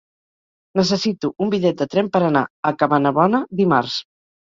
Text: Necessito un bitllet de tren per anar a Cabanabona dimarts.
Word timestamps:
Necessito 0.79 1.31
un 1.47 1.53
bitllet 1.55 1.79
de 1.85 1.89
tren 1.93 2.11
per 2.17 2.25
anar 2.33 2.45
a 2.73 2.75
Cabanabona 2.83 3.47
dimarts. 3.65 4.05